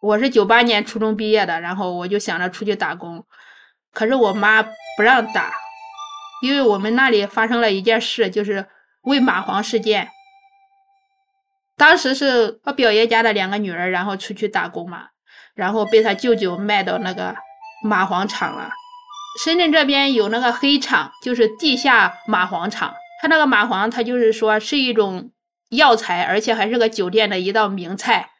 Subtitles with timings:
[0.00, 3.24] 我是九八年初中毕业的，然后我就想着出去打工，
[3.92, 5.52] 可是我妈不让打，
[6.42, 8.66] 因为我们那里发生了一件事，就是
[9.02, 10.08] 喂蚂蟥事件。
[11.76, 15.08] 当时是我表爷家的两个女儿，然后出去打工嘛，
[15.54, 17.34] 然后被他舅舅卖到那个
[17.84, 18.70] 蚂蟥厂了。
[19.42, 22.94] 深圳这边有那个黑厂，就是地下蚂蟥厂。
[23.20, 25.32] 它那个蚂蟥，它就是说是一种
[25.70, 28.30] 药材，而且还是个酒店的一道名菜。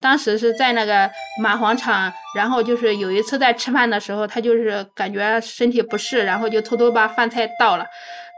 [0.00, 1.10] 当时是在那个
[1.42, 7.86] 蚂蟥厂，然后就是有一次在吃饭的时候，他就是感觉身体不适，然后就偷偷把饭菜倒了。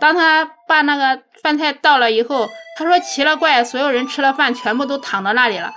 [0.01, 5.70] 当他把那个饭菜倒了以后，他说奇了怪，所有人吃了饭全部都躺到那里了，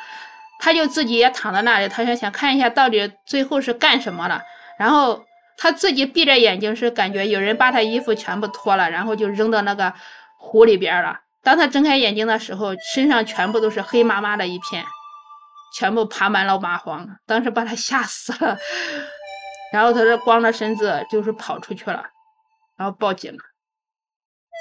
[0.59, 4.41] 他就自己也躺在那里，他就想看一下到底最后是干什么了。
[4.79, 5.21] 然后
[5.57, 9.91] 他自己闭着眼睛，是感觉有人把他衣服全部脱了，然后就扔到那个
[10.37, 11.19] 湖里边了。
[11.43, 14.85] 当他睁开眼睛的时候，身上全部都是黑麻麻的一片。
[15.73, 18.57] 全部爬满了蚂蟥，当时把他吓死了。
[19.73, 22.03] 然后他是光着身子，就是跑出去了，
[22.77, 23.39] 然后报警了。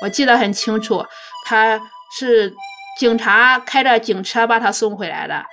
[0.02, 1.04] 我记得很清楚，
[1.44, 1.78] 他
[2.18, 2.52] 是
[2.98, 5.44] 警察开着警车把他送回来的，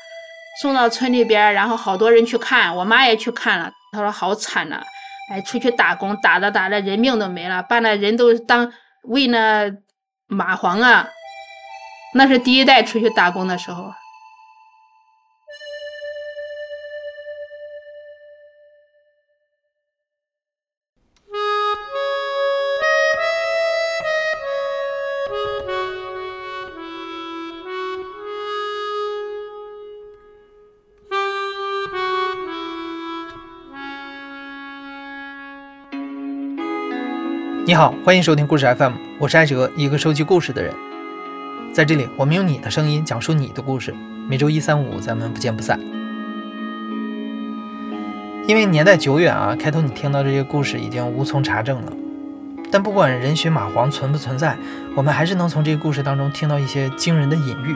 [0.62, 3.70] 送到村里边，然后好多人去看，我妈也去看了。
[3.92, 4.82] 他说好惨呐，
[5.30, 8.72] 哎，出去打工打着打着人命都没了，把那人都当
[9.04, 9.66] 喂那
[10.30, 11.06] 蚂蟥啊。
[12.16, 13.92] 那是第一代出去打工的时候。
[37.70, 40.74] 你好，欢迎收听故事 FM，我是艾哲，一个收集故事的人。
[41.72, 43.94] 在这里，我们用你的声音讲述你的故事。
[44.28, 45.80] 每周一、三、五，咱们不见不散。
[48.48, 51.94] 因为年代久远啊，开头你听到这些故事已经无从查证了。
[52.72, 54.58] 但不管人血马黄存不存在，
[54.96, 57.76] 我们还是能从这个故事当中听到一些惊人的隐喻。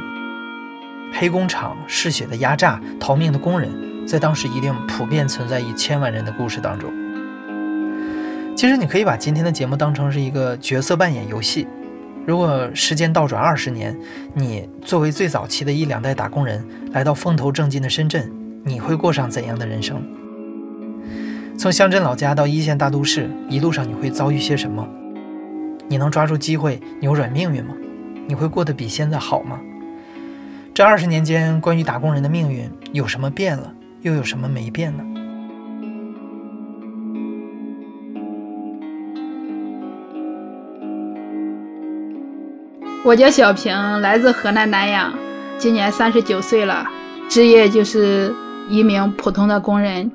[1.14, 3.70] 黑工厂嗜血的压榨、逃命的工人，
[4.08, 6.92] 在当时一定普遍存在一千万人的故事当中。
[8.56, 11.68] 其实你可以把今天的节目当成是一个角色扮演游戏。
[12.26, 13.98] 如果时间倒转二十年，
[14.34, 18.32] 你作为最早期的一两代打工人来到风头正劲的深圳，
[18.64, 20.02] 你会过上怎样的人生？
[21.58, 24.88] 从乡镇老家到一线大都市，一路上你会遭遇些什么？
[25.90, 27.74] 你能抓住机会扭转命运吗？
[28.28, 29.60] 你会过得比现在好吗？
[30.74, 35.04] 这二十年间，关于打工人的命运有什么变了，又有什么没变呢？
[43.06, 45.14] 我叫小平，来自河南南阳，
[45.58, 46.88] 今年三十九岁了，
[47.30, 48.34] 职业就是
[48.70, 50.10] 一名普通的工人。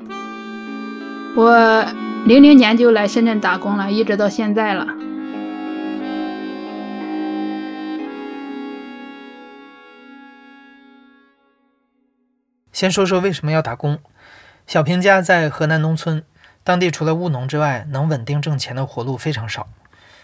[1.36, 1.84] 我
[2.24, 4.86] 零零年就来深圳打工了，一直到现在了。
[12.72, 13.98] 先说说为什么要打工。
[14.66, 16.24] 小平家在河南农村，
[16.64, 19.66] 当地除了务农之外，能稳定挣钱的活路非常少。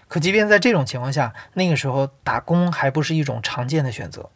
[0.06, 4.30] 可即便在这种情况下，那个时候打工还不是一种常见的选择。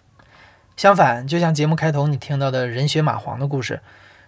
[0.77, 3.81] 相反，就像节目开头你听到的人血蚂蟥的故事，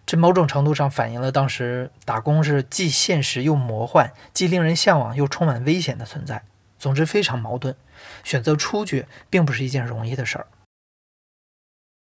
[0.04, 6.42] 这某种程度上反映了当时打工是既现实又魔幻，既令人向往又充满危险的存在。
[6.78, 7.74] 总之非常矛盾，
[8.22, 10.46] 选择出去并不是一件容易的事儿。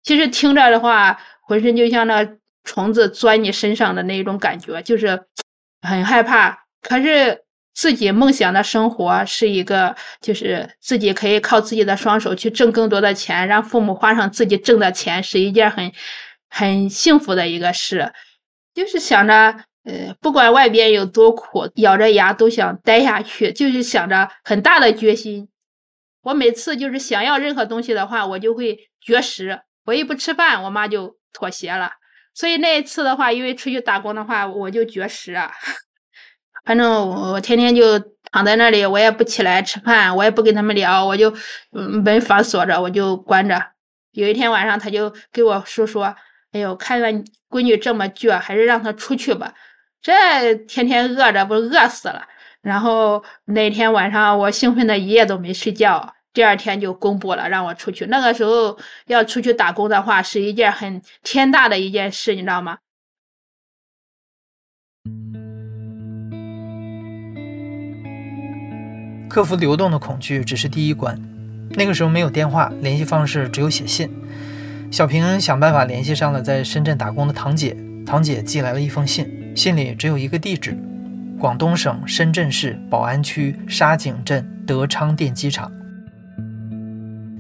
[0.03, 2.29] 其实听着的话，浑身就像那
[2.65, 5.27] 虫子钻你身上的那种感觉，就是
[5.81, 6.65] 很害怕。
[6.83, 7.45] 可是。
[7.75, 15.91] 自己梦想的生活是一个，就是自己可以靠自己的双手去挣更多的钱，让父母花上自己挣的钱，是一件很
[16.49, 18.13] 很幸福的一个事。
[18.75, 19.35] 就是想着，
[19.85, 25.49] 呃，不管外边有多苦，咬着牙都想待下去，就是想着很大的决心。
[26.23, 29.61] 我每次就是想要任何东西的话，我就会绝食。
[29.87, 31.91] 我一不吃饭，我妈就妥协了。
[32.35, 35.53] 所以那一次的话，因为出去打工的话，我就绝食啊。
[36.65, 37.99] 反正我天天就
[38.31, 41.33] 躺在那里，我也不起来吃饭，我也不跟他们聊，我就
[41.71, 43.61] 门反锁着，我就关着。
[44.13, 46.15] 有一天晚上，他就给我说说
[46.53, 47.09] ：“哎呦，看着
[47.49, 49.53] 闺女这么倔，还是让她出去吧。
[50.01, 52.23] 这天天饿着，不饿死了。”
[52.63, 56.15] 然后那天晚上，我兴奋的一夜都没睡觉。
[56.33, 58.07] 第二天就公布了，让我出去。
[58.07, 62.79] 那个时候要出去打工的话，是一件很天大的一件事，你知道吗？
[69.33, 71.19] 克服流动的恐惧只是第一关。
[71.71, 74.11] 那个时候没有电话联系方式，只有写信。
[74.91, 77.75] 小平想办法联系上了在深圳打工的堂姐，
[78.05, 79.27] 堂姐寄来了一封信，
[79.57, 80.77] 信里只有一个地址：
[81.41, 85.73] 广东省深圳市宝安区沙井镇德昌电机厂。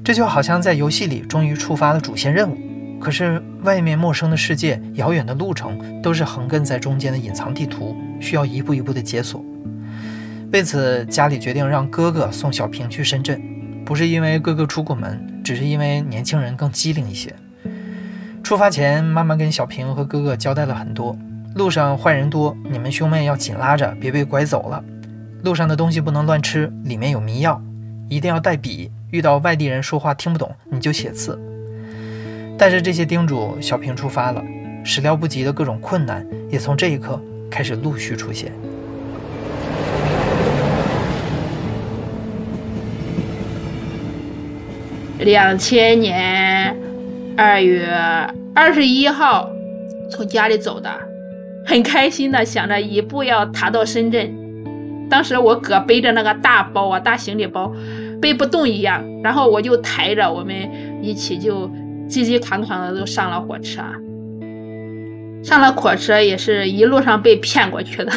[0.02, 2.56] 这就好像在游戏里终于触发了主线任务，
[2.98, 9.44] 可是外面陌生的世界、遥远的路程都是横亘在中间的隐藏地图，需要一步一步的解锁。
[10.52, 13.40] 为此，家里决定让哥哥送小平去深圳，
[13.86, 15.26] 不是因为哥哥出过门。
[15.42, 17.34] 只是因为年轻人更机灵一些。
[18.44, 21.16] 出发前，妈妈跟小平和哥哥交代了很多：
[21.56, 24.84] 路上坏人多，你们兄妹要紧拉着，别被拐走了；
[25.42, 27.58] 路上的东西不能乱吃，里面有迷药；
[28.08, 31.40] 一定要带笔，遇到外地人说话听不懂，你就写字。
[32.58, 34.44] 带着这些叮嘱，小平出发了。
[34.84, 37.18] 始料不及的各种困难，也从这一刻
[37.50, 38.52] 开始陆续出现。
[45.24, 46.76] 两千年
[47.36, 47.88] 二月
[48.54, 49.48] 二十一号
[50.10, 50.90] 从家里走的，
[51.64, 54.34] 很开心的想着一步要踏到深圳。
[55.08, 57.72] 当时我哥背着那个大包啊，大行李包，
[58.20, 60.54] 背不动一样，然后我就抬着，我们
[61.02, 61.70] 一起就
[62.08, 63.82] 急急团团的都上了火车。
[65.42, 68.12] 上了火车也是一路上被骗过去的。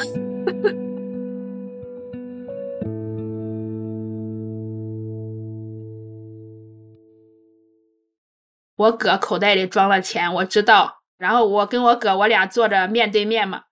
[8.85, 11.01] 我哥口袋里装了钱，我知道。
[11.17, 13.63] 然后我跟我哥，我俩坐着面对面嘛。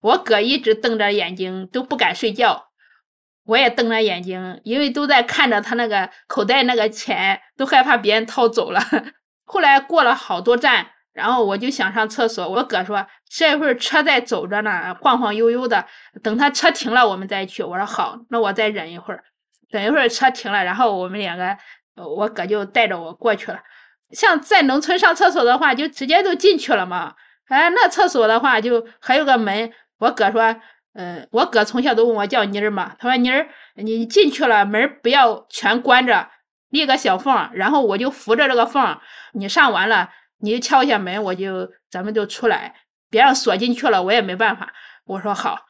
[0.00, 2.68] 我哥一直瞪着眼睛，都不敢睡觉。
[3.44, 8.80] 我也瞪着眼睛，因为都在看着他那个口袋那个钱，都害怕别人掏走了。
[9.44, 12.46] 后来过了好多站，然后我就想上厕所。
[12.46, 15.86] 我哥说：“这会儿车在走着呢，晃晃悠悠的，
[16.22, 19.24] 等他车停了，我们再去。”我说：“好，那我再忍一会儿，
[19.70, 21.56] 等一会儿车停了，然后我们两个，
[21.96, 23.58] 我哥就带着我过去了。”
[24.10, 27.14] 像在农村上厕所的话，就直接就进去了嘛。
[27.48, 29.72] 哎，那厕所的话就还有个门。
[29.98, 30.54] 我哥说，
[30.94, 32.94] 嗯，我哥从小都问我叫妮儿嘛。
[32.98, 36.28] 他说妮儿，你进去了，门不要全关着，
[36.70, 38.98] 立个小缝，然后我就扶着这个缝。
[39.32, 40.10] 你上完了，
[40.40, 42.74] 你就敲一下门，我就咱们就出来，
[43.10, 44.72] 别让锁进去了，我也没办法。
[45.04, 45.66] 我说好。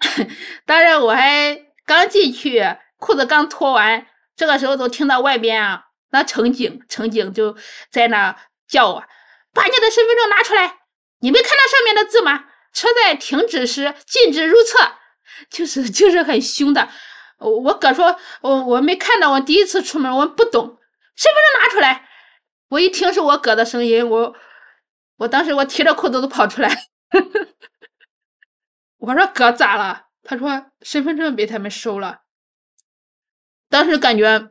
[0.66, 2.64] 当然我还刚进去，
[2.96, 5.84] 裤子刚脱完，这个时候都听到外边啊。
[6.12, 7.56] 那乘警，乘警就
[7.90, 8.36] 在那
[8.68, 9.04] 叫我，
[9.52, 10.78] 把你的身份证拿出来。
[11.20, 12.46] 你没看到上面的字吗？
[12.72, 14.96] 车在停止时禁止入厕，
[15.50, 16.88] 就是就是很凶的。
[17.38, 20.78] 我我哥说，我我没看到，我第一次出门，我不懂。
[21.16, 22.08] 身份证拿出来。
[22.68, 24.34] 我一听是我哥的声音，我
[25.16, 26.86] 我当时我提着裤子都跑出来。
[28.98, 30.06] 我说哥咋了？
[30.22, 32.20] 他说身份证被他们收了。
[33.70, 34.50] 当时感觉。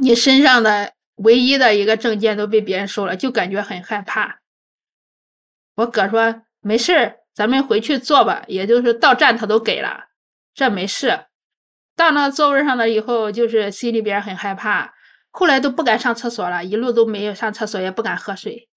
[0.00, 4.40] 你身上的唯一的一个证件都被别人收了，就感觉很害怕。
[5.74, 8.44] 我哥说没事咱们回去坐吧。
[8.46, 10.06] 也就是到站他都给了，
[10.54, 11.26] 这没事。
[11.96, 14.94] 到那座位上了以后，就是心里边很害怕，
[15.30, 18.68] 后来都不敢上厕所了，一路都没有上厕所，也不敢喝水。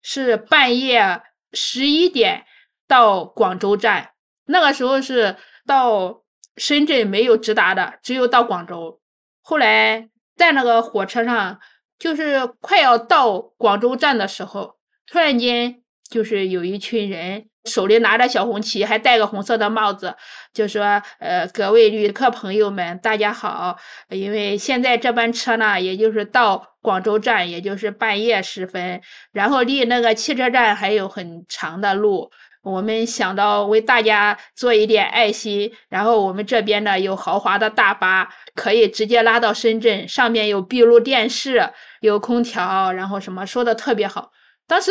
[0.00, 1.22] 是半夜
[1.52, 2.46] 十一点
[2.86, 4.12] 到广州站，
[4.44, 5.36] 那个时候是
[5.66, 6.22] 到。
[6.56, 9.00] 深圳没有直达的，只有到广州。
[9.42, 11.58] 后来在那个火车上，
[11.98, 14.76] 就是快要到广州站的时候，
[15.06, 20.14] 突然间就是有一群人手里拿着小红旗，还戴个红色的帽子，
[20.52, 23.76] 就说：“呃，各位旅客朋友们，大家好！
[24.08, 29.00] 因为现在这班车呢，也就是到广州站，也就是半夜时分，
[29.32, 32.30] 然后离那个汽车站还有很长的路。”
[32.66, 41.70] 我们想到为大家做一点爱心，然后我们这边呢有豪华的大巴，可以直接拉到深圳，上面有闭路电视，
[42.00, 44.32] 有空调，然后什么说的特别好。
[44.66, 44.90] 当时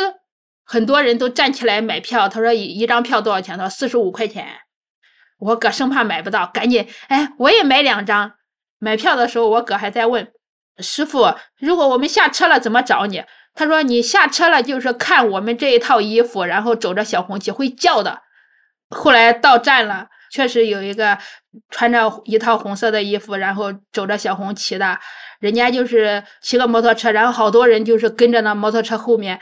[0.63, 3.57] 很多人都站起来买票，他说一一张票多少钱？
[3.57, 4.47] 他说四十五块钱。
[5.39, 8.31] 我哥生怕买不到，赶紧哎，我也买两张。
[8.79, 10.31] 买票的时候，我哥还在问
[10.77, 13.21] 师傅，如果我们下车了怎么找你？
[13.55, 18.21] 他说：“你下车了，就是看我们这一套衣服，然后走着小红旗会叫的。
[18.89, 21.17] 后来到站了，确实有一个
[21.69, 24.99] 穿着一套红色的衣服，然后走着小红旗的，
[25.39, 29.39] 人家就是骑个摩托车，然后好多人就是跟着那摩托车后面，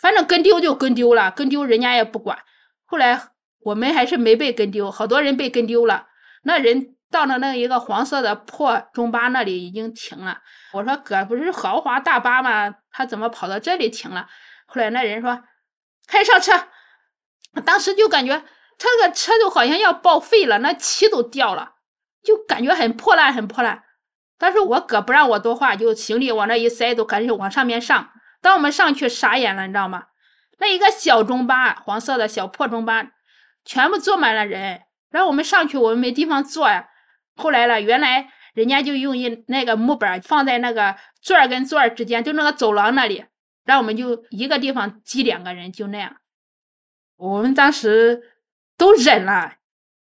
[0.00, 2.38] 反正跟丢就跟丢了，跟丢人家也不管。
[2.84, 3.20] 后来
[3.64, 6.06] 我们还是没被跟丢，好多人被跟丢了，
[6.44, 10.38] 那人。”到了那一个黄色的破中巴那里已经停了。
[10.72, 12.68] 我说哥，不是豪华大巴吗？
[12.96, 14.26] 他怎么跑到这里停了？
[14.64, 15.42] 后来那人说，
[16.06, 16.68] 开上车。
[17.66, 18.38] 当时就感觉
[18.78, 21.74] 他这个车就好像要报废了，那漆都掉了，
[22.22, 23.82] 就感觉很破烂，很破烂。
[24.38, 28.10] 但是我哥不让我多话，就行李往那一塞，都赶紧往上面上。
[28.40, 30.04] 当我们上去傻眼了，你知道吗？
[30.58, 33.06] 那一个小中巴，黄色的小破中巴，
[33.62, 34.84] 全部坐满了人。
[35.10, 36.88] 然后我们上去，我们没地方坐呀。
[37.36, 43.24] 后来了，原来人家就用一那个木板放在那个座儿跟座儿之间，就那个走廊那里，
[43.64, 46.18] 然后我们就一个地方挤两个人，就那样。
[47.16, 48.22] 我们当时
[48.76, 49.54] 都忍了，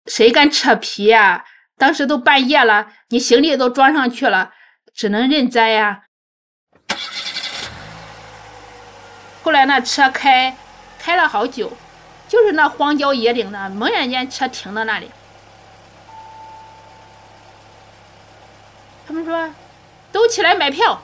[0.05, 1.45] 谁敢扯皮呀？
[1.79, 4.53] 当时都半夜了，你行李都装上去了，
[4.93, 6.03] 只能认栽呀。
[9.41, 10.55] 后来那车开
[10.99, 11.75] 开了好久，
[12.27, 15.09] 就是那荒郊野岭的，猛然间车停到那里。
[19.07, 19.51] 他们说
[20.19, 21.01] 都起来买票，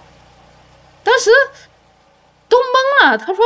[1.03, 1.31] 当时
[2.49, 3.17] 都懵了。
[3.17, 3.43] 他说。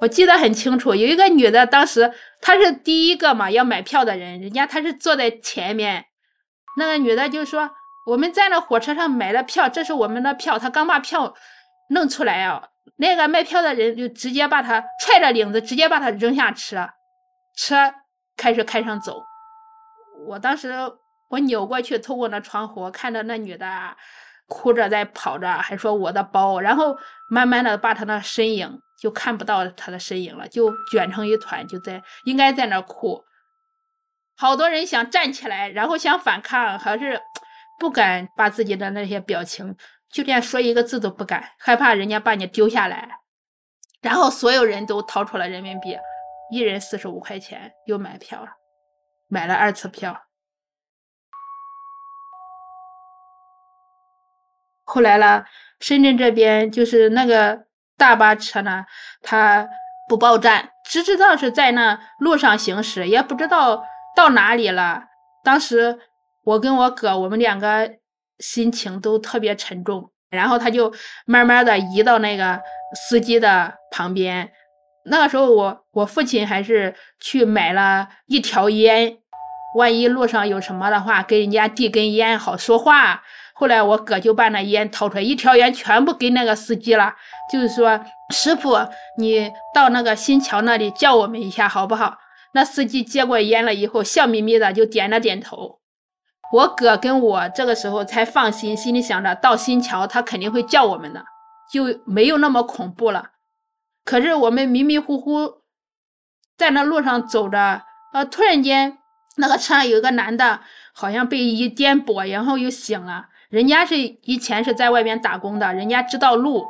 [0.00, 6.04] 我记得很清楚，有一个女的，当时她是第一个嘛要买票的人，人家她是坐在前面，
[6.76, 7.68] 那个女的就说
[8.06, 10.56] 我们在那火车上买了票，这是我们的票。
[10.56, 11.34] 她刚把票
[11.90, 12.62] 弄出来啊，
[12.98, 16.90] 那个卖票的人就直接把她踹着领子，直接把她扔下车，
[17.56, 17.74] 车
[18.36, 19.20] 开始开上走。
[20.28, 20.72] 我当时
[21.30, 23.66] 我扭过去，透过那窗户看着那女的
[24.48, 26.98] 哭着在跑着，还说我的包，然后
[27.30, 28.80] 慢慢的把他那身影。
[29.00, 33.22] 就看不到他的身影了，就卷成一团，就在应该在那哭。
[34.36, 37.20] 好多人想站起来，然后想反抗，还是
[37.78, 39.76] 不敢把自己的那些表情，
[40.10, 43.08] 就连说一个字都不敢，害怕人家把你丢下来。
[44.02, 45.96] 然后所有人都掏出了人民币，
[46.50, 48.50] 一人四十五块钱，又买票了，
[49.28, 50.24] 买了二次票。
[54.88, 55.44] 后来了，
[55.80, 57.66] 深圳这边就是那个。
[57.98, 58.84] 大巴车呢，
[59.22, 59.68] 它
[60.08, 63.82] 不报站，只知道是在那路上行驶，也不知道
[64.14, 65.02] 到哪里了。
[65.42, 65.98] 当时
[66.44, 67.90] 我跟我哥，我们两个
[68.38, 70.12] 心情都特别沉重。
[70.30, 70.94] 然后他就
[71.26, 72.60] 慢慢的移到那个
[72.94, 74.48] 司机的旁边。
[75.06, 79.18] 那个时候，我我父亲还是去买了一条烟，
[79.74, 83.24] 万一路上有什么的话，给人家递根烟好说话。
[83.58, 87.12] 后来我哥就把那烟掏出来，一条烟全部给那个司机了，
[87.52, 88.00] 就是说
[88.32, 88.78] 师傅，
[89.18, 92.18] 你到那个新桥那里叫我们一下好不好？
[92.54, 95.80] 那司机接过烟了以后，笑眯眯的就点了点头。
[96.52, 101.24] 我哥跟我这个时候才放心，心里想着到新桥他肯定会叫我们的，
[101.70, 103.30] 就没有那么恐怖了。
[104.04, 105.62] 可是我们迷迷糊糊
[106.56, 108.98] 在那路上走着，呃，突然间
[109.36, 110.60] 那个车上有一个男的，
[110.94, 113.26] 好像被一颠簸，然后又醒了。
[113.48, 116.66] 人家是以前是在外边打工的，人家知道路，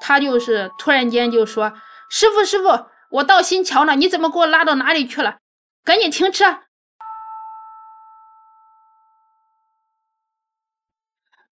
[0.00, 1.74] 他就是突然间就说
[2.10, 5.38] ：“师傅，师傅，我到新桥了，你怎么给我拉到哪里去了？
[5.84, 6.60] 赶紧停车！”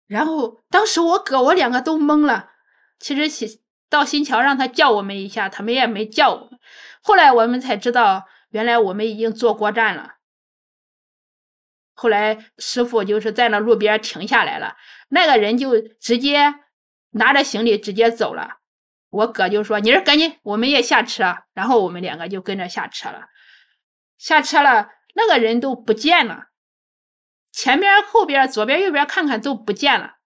[0.06, 2.50] 然后当时我哥我两个都懵了。
[2.98, 6.58] 其实起到新桥让他叫我们一下，他们也没叫我们。
[7.02, 10.13] 后来我们才知道，原来我们已经坐过站了。
[11.94, 14.76] 后来师傅就是在那路边停下来了，
[15.08, 16.54] 那个人就直接
[17.12, 18.58] 拿着行李直接走了。
[19.10, 23.26] 我哥就说：“你这赶紧，我们也下车。”然后我们两个就跟着下车了。
[24.18, 26.46] 下车了，那个人都不见了，
[27.52, 30.16] 前边、后边、左边、右边看看都不见了。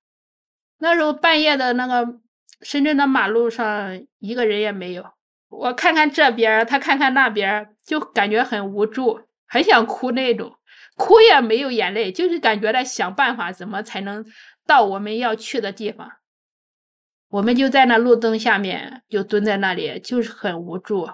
[0.78, 2.20] 那时候半夜的那个
[2.62, 5.04] 深圳的马路上一个人也没有。
[5.48, 10.57] 我看看这边，他看看那边，就感觉很无助，很想哭那种。
[10.99, 14.25] 哭也没有眼泪，就是感觉在想办法，怎么才能
[14.67, 16.11] 到我们要去的地方。
[17.31, 21.09] 我们就在那路灯下面，就蹲在那里，就是很无助，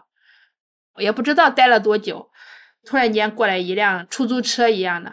[0.97, 2.31] 也不知道待了多久。
[2.87, 5.13] 突然间过来一辆出租车一样的，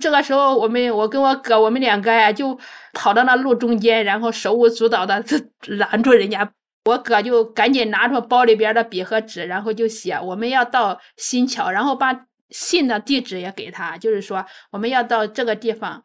[0.00, 2.58] 这个时候我们，我跟我哥，我们两个呀，就
[2.94, 5.24] 跑到那路中间，然后手舞足蹈的
[5.68, 6.52] 拦住人家。
[6.86, 12.27] 我哥就赶紧拿出包里边的笔和纸，然后就写我们要到新桥，然后把。
[12.50, 16.04] 信的地址也给他，就是说我们要到这个地方。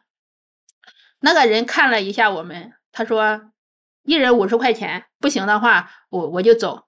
[1.20, 3.52] 那个人看了一下我们，他说
[4.02, 6.86] 一人五十块钱，不行的话我我就走。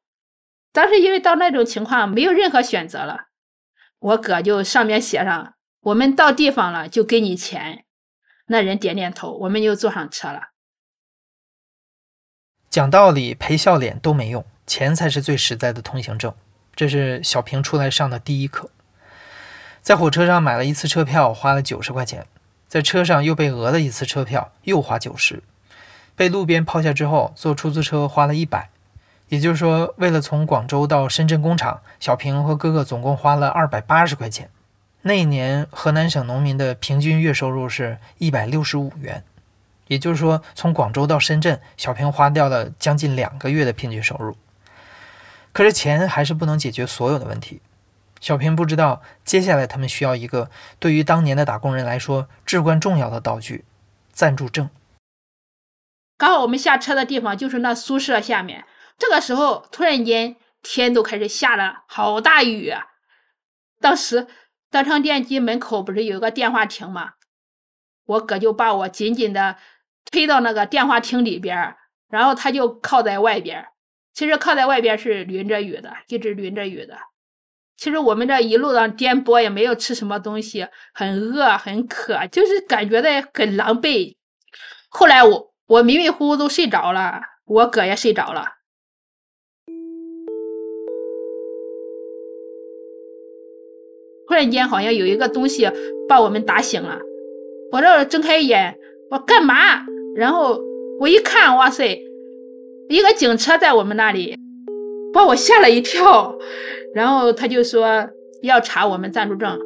[0.73, 3.29] 当时因为到那种情况没有任何选择了，
[3.99, 7.87] 我哥就上面写上我们到地方了就给你钱。
[8.49, 10.51] 那人点点头，我们就坐上车了。
[12.69, 16.35] 讲道理赔笑脸都没用，钱才是最实在的通行证。
[16.75, 18.71] 这是小平出来上的第一课。
[19.87, 22.27] 在火车上买了一次车票，花了九十块钱。
[22.67, 25.45] 在车上又被讹了一次车票，又花九十。
[26.17, 28.69] 被路边抛下之后，坐出租车花了一百。
[29.29, 34.51] 也就是说，为了从广州到深圳工厂，小平和哥哥总共花了二百八十块钱。
[35.03, 39.23] 那一年，河南省农民的平均月收入是一百六十五元。
[39.87, 44.37] 也就是说，从广州到深圳，小平花掉了将近两个月的平均收入。
[45.53, 47.61] 可是钱还是不能解决所有的问题。
[48.21, 53.65] 小平不知道，接下来他们需要一个对于当年的打工人来说至关重要的道具——
[54.11, 54.71] 暂住证。
[56.19, 58.65] 刚好我们下车的地方就是那宿舍下面。
[58.99, 62.73] 这个时候，突然间天都开始下了好大雨。
[63.81, 64.27] 当时
[64.71, 67.13] 德昌电机门口不是有个电话亭吗？
[68.07, 69.57] 我哥就把我紧紧的
[70.11, 71.77] 推到那个电话亭里边，
[72.09, 73.69] 然后他就靠在外边。
[74.15, 76.97] 其实靠在外边是淋着雨的，一直淋着雨的。
[77.77, 84.17] 其实我们这一路上颠簸，也没有吃什么东西，很饿很渴，就是感觉的很狼狈。
[84.89, 88.47] 后来我我迷迷糊糊都睡着了，我哥也睡着了。
[94.27, 95.71] 突然间好像有一个东西
[96.09, 96.99] 把我们打醒了，
[97.73, 98.77] 我这睁开眼，
[99.11, 99.85] 我干嘛？
[100.17, 100.59] 然后
[100.99, 102.03] 我一看，哇塞，
[102.89, 104.35] 一个警车在我们那里，
[105.13, 106.37] 把我吓了一跳。
[106.97, 108.09] 然后他就说
[108.41, 109.61] 要查我们暂住证。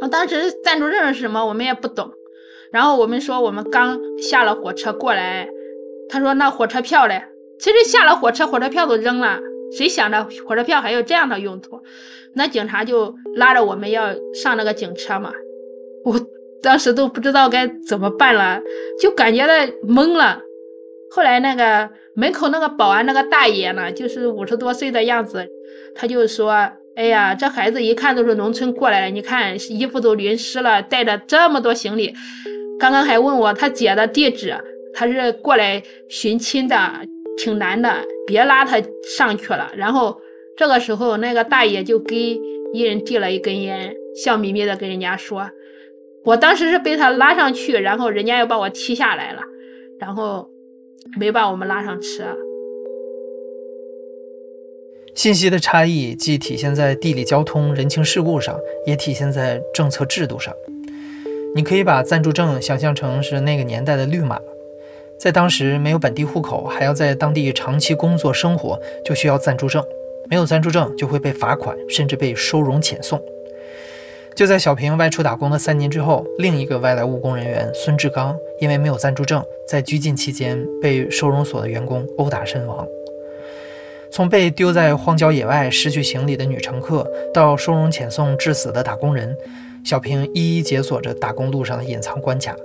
[0.00, 2.10] 我当时暂住证是什么，我们也不懂。
[2.72, 5.48] 然后我们说我们刚下了火车过来，
[6.08, 7.22] 他说那火车票嘞？
[7.60, 9.38] 其实下了火车，火车票都扔了。
[9.78, 11.80] 谁想着火车票还有这样的用途？
[12.34, 15.32] 那警察就拉着我们要上那个警车嘛。
[16.04, 16.20] 我
[16.60, 18.60] 当时都不知道该怎么办了，
[19.00, 19.54] 就感觉到
[19.86, 20.40] 懵了。
[21.14, 25.46] 后来那个门口那个保安那个大爷呢，就是五十多岁的样子，
[25.94, 32.12] 他就说：“哎呀，这孩子一看都是农村过来的，你看衣服都淋湿了，带着这么多行李，
[32.80, 34.56] 刚刚还问我他姐的地址，
[34.92, 36.76] 他是过来寻亲的。”
[37.36, 37.92] 挺难的，
[38.28, 38.76] 别拉他
[39.16, 39.68] 上去了。
[39.76, 40.16] 然后
[40.56, 42.40] 这个时候，那个大爷就给
[42.72, 45.50] 一人递了一根烟，笑眯眯的跟人家说
[46.24, 49.42] ：“我当时是被他拉上去，然后人家又把我踢下来了，
[49.98, 50.48] 然后
[51.18, 52.24] 没把我们拉上车。”
[55.14, 60.52] 信息的差异既体现在地理交通、人情世故上，也体现在政策制度上。
[61.54, 64.40] 你可以把暂住证想象成是那个年代的绿码。
[65.16, 69.80] 在当时没有本地户口，还要在当地长期工作生活，就需要暂住证。
[70.28, 73.22] 没有暂住证就会被罚款，甚至被收容遣送。
[74.34, 82.84] 就在小平外出打工的三年之后，另一个外来务工人员孙志刚因为没有暂住证，在拘禁期间被收容所的员工殴打身亡。
[84.10, 89.36] 从被丢在荒郊野外失去行李的女乘客，到收容遣送致死的打工人，
[89.84, 92.56] 小平一一解锁着打工路上的隐藏关卡。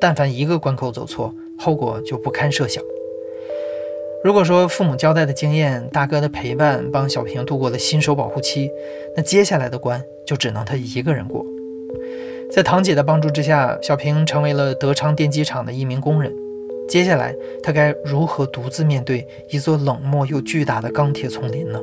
[0.00, 2.80] 但凡一个关口走错，后果就不堪设想。
[4.24, 8.68] 如果说父母交代的经验、大哥的陪伴帮小平度过了新手保护期，
[9.16, 11.46] 那接下来的关就只能他一个人过。
[12.50, 16.34] 在堂姐的帮助之下，小平成为了德昌电机厂的一名工人。
[16.88, 21.80] 接下来，他该如何独自面对一座冷漠又巨大的钢铁丛林呢？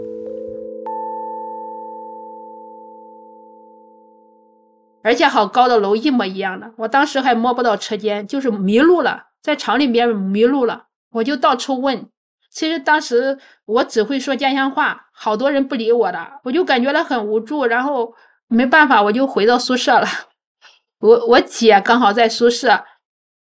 [5.03, 12.07] 而且好高的楼一模一样的，我当时还摸不到车间，就是迷路了，在厂里边迷路了，我就到处问。
[12.55, 17.65] 其实当时我只会说家乡话，好多人不理我的，我就感觉到很无助。
[17.65, 18.15] 然后
[18.47, 20.07] 没办法，我就回到宿舍了。
[20.99, 22.85] 我我姐刚好在宿舍，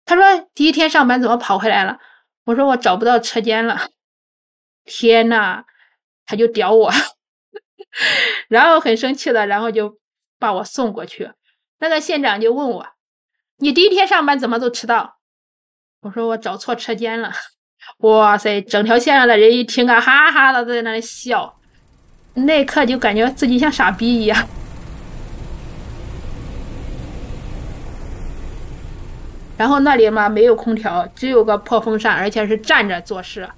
[0.05, 2.01] 她说第一天上班怎么跑回来了？
[2.47, 3.91] 我说我找不到车间了。
[4.85, 5.63] 天呐，
[6.27, 6.91] 她就屌我，
[8.51, 10.01] 然后很生气的，然后就
[10.41, 11.31] 把我送过去。
[11.79, 12.87] 那个县长就问我
[13.59, 15.21] ：“你第一天上班怎么都迟到？”
[16.03, 17.31] 我说：“我找错车间了。”
[17.99, 21.55] 哇塞，整条线上的人一听啊，哈哈的在那里笑。
[22.35, 24.47] 那一刻就感觉自己像傻逼一样。
[29.57, 33.49] 然后那里嘛没有空调，只有个破风扇，而且是站着做事，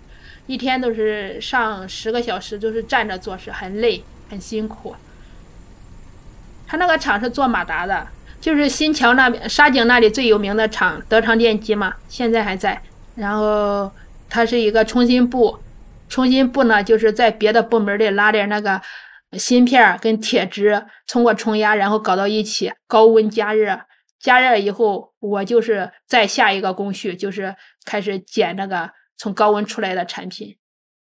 [0.46, 4.94] 一天都是上十个小时，就是站着做事，很累，很辛苦。
[6.68, 8.07] 他那个厂是做马达的，
[8.40, 12.81] 就是新桥那边沙井那里最有名的厂德昌电机嘛，现在还在。
[13.16, 13.90] 然后
[14.29, 15.59] 它是一个冲芯部，
[16.09, 18.81] 冲芯部呢就是在别的部门里拉点那个
[19.33, 23.81] 芯片跟铁质，通过冲压然后搞到一起，高温加热，
[24.21, 30.57] 加热以后我就是再下一个工序，就是开始剪那个从高温出来的产品。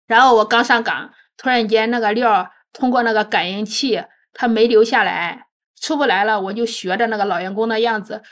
[0.07, 5.43] 然后我刚上岗，突然间那个料通过那个感应器，它没留下来。
[5.81, 8.23] 出不来了，我就学着那个老员工的样子，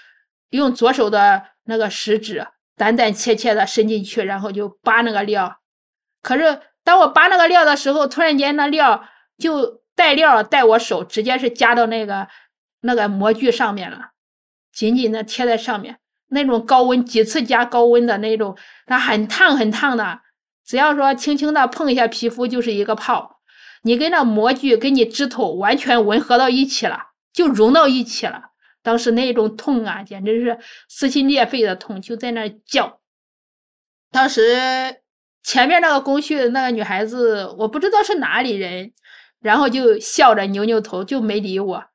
[0.50, 5.60] 用左手的那个食指胆胆怯怯的伸进去，然后就扒那个料。
[6.22, 9.04] 可是当我扒那个料的时候，突然间那料
[9.38, 12.28] 就带料带我手，直接是夹到那个
[12.82, 14.12] 那个模具上面了，
[14.72, 16.00] 紧紧的贴在上面。
[16.30, 18.58] 那种高温几次加高温的那种，
[18.88, 20.22] 它很烫很烫的，
[20.66, 23.40] 只要说轻轻的碰一下皮肤就是一个泡。
[23.84, 26.98] 你跟那模具跟你指头完全吻合到一起了，
[27.32, 28.53] 就融到一起了。
[28.84, 33.00] 当时那种痛啊，简直是撕心裂肺的痛，就在那叫。
[34.12, 35.02] 当时
[35.41, 38.91] 前面那个工序那个女孩子，我不知道是哪里人，
[39.41, 41.86] 然后就笑着扭扭头，就没理我。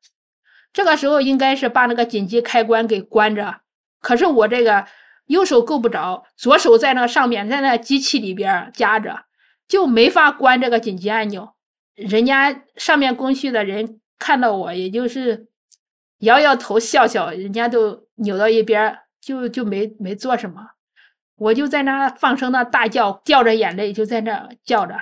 [0.72, 3.60] 这个时候应该是把那个紧急开关给关着，
[4.00, 4.86] 可是我这个
[5.26, 9.24] 右手够不着，左手在那上面，在那机器里边夹着，
[9.66, 11.54] 就没法关这个紧急按钮。
[11.94, 15.48] 人家上面工序的人看到我，也就是
[16.18, 20.70] 摇摇头笑笑，人家都扭到一边，就就没没做什么。
[21.36, 24.96] 我就在那放声的大叫，掉着眼泪就在那叫着。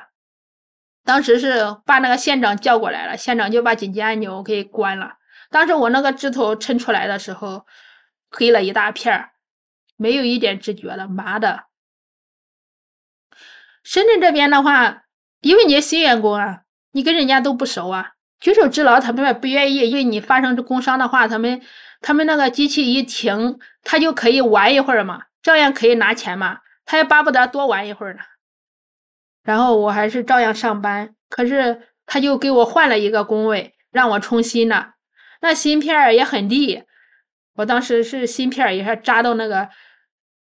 [1.05, 5.19] 当时是把那个县长叫过来了，县长就把紧急按钮给关了。
[5.51, 7.65] 当时我那个指头抻出来的时候，
[8.29, 9.31] 黑了一大片儿，
[9.97, 11.67] 没有一点知觉了，麻的。
[13.85, 15.05] 深圳这边的话，
[15.41, 21.61] 因为你是新员工啊，你跟人家都不熟啊，举手之劳他们也不愿意，因为你发生工伤的话，他们
[22.01, 25.23] 他们那个机器一停，他就可以玩一会儿嘛。
[25.43, 28.21] 照样可以拿钱嘛，他也巴不得多玩一会儿呢。
[29.45, 34.95] 然后我还是照样上班，可是他就给我换了一个工位，让我充芯呢。
[35.41, 36.83] 那芯片也很利，
[37.55, 39.69] 我当时是芯片也是扎到那个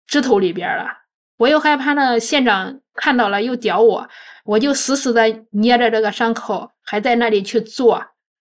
[0.08, 1.05] 指头里边了。
[1.38, 4.10] 我又害怕那县长看到了又屌我，
[4.46, 8.06] 我就死死的捏着这个伤口，还在那里去做。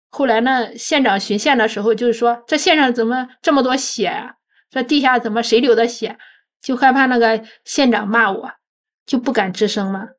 [0.10, 4.36] 后来呢县长巡线的时候，就是说这线上怎么这么多血呀？
[4.72, 6.18] 这地下怎么谁流的血？
[6.62, 8.52] 就害怕那个县长骂我，
[9.06, 10.18] 就不敢吱声了。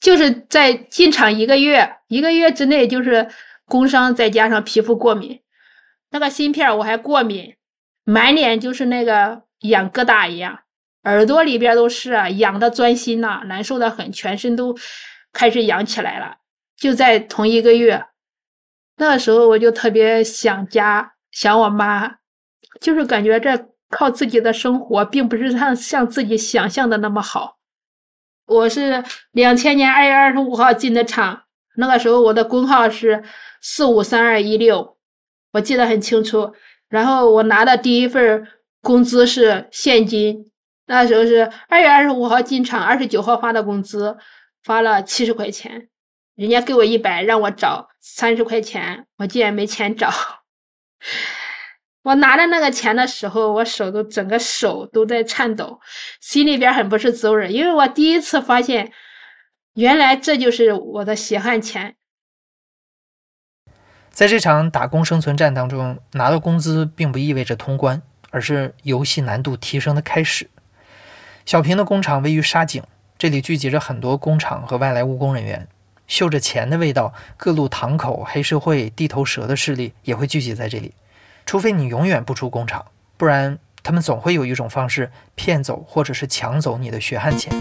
[0.00, 3.28] 就是在进厂一个月，一个月之内就是
[3.64, 5.40] 工伤，再加上皮肤过敏，
[6.10, 7.54] 那个芯片我还过敏，
[8.04, 10.63] 满脸就是那个痒疙瘩一样，
[11.04, 14.76] 耳朵里边都是啊痒的钻心呐，难受的很，全身都
[15.32, 16.36] 开始痒起来了。
[16.76, 18.04] 就在同一个月，
[18.96, 22.16] 那个时候我就特别想家，想我妈，
[22.80, 23.68] 就是感觉这。
[23.90, 27.58] 靠自己的生活，并不是像像自己想象的那么好。
[28.46, 31.44] 我是两千年二月二十五号进的厂，
[31.76, 33.22] 那个时候我的工号是
[33.60, 34.96] 四五三二一六，
[35.52, 36.52] 我记得很清楚。
[36.88, 38.44] 然后我拿的第一份
[38.80, 40.50] 工资是现金，
[40.86, 44.16] 那时候是二月二十五号进厂，二十九号发的工资，
[44.62, 45.88] 发了七十块钱，
[46.34, 50.12] 人家给我一百，让我找三十块钱，我竟然没钱找。
[52.04, 55.80] 我拿着那个钱的时候，我手都整个手都在颤抖，
[56.20, 58.92] 心里边很不是滋味因为我第一次发现，
[59.74, 61.96] 原来这就是我的血汗钱。
[64.10, 70.50] 在这场打工生存战当中，拿到工资并不意味着通关，而是游戏难度提升的开始。
[71.46, 72.82] 小平的工厂位于沙井，
[73.18, 75.68] 这里聚集着很多工厂和外来务工人员，
[76.06, 80.94] 嗅着钱的味道，各路堂口、黑社会、地头蛇的势力也会聚集在这里。
[81.44, 82.86] 除非你永远不出工厂，
[83.18, 87.52] 不然他们总会有一种方式骗走或者是抢走你的血汗钱。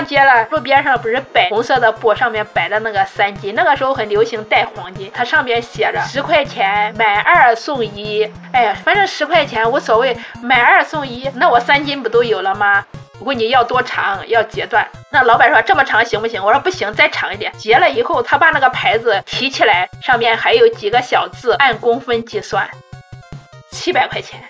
[0.00, 8.26] 逛街了，路边上不是摆红色的布，上面摆的那个三金，那个时候很流行戴黄金，它上面写着十块钱买二送一。
[8.50, 12.82] 哎呀，反正十块钱无所谓，买二送一，那我三金不都有了吗？
[13.20, 14.26] 问你要多长？
[14.26, 14.88] 要截断？
[15.12, 16.42] 那老板说这么长行不行？
[16.42, 17.52] 我说不行，再长一点。
[17.58, 22.66] 截了以后，他把那个牌子提起来，上面还有几个小字，按公分计算，
[23.70, 24.42] 七百块钱。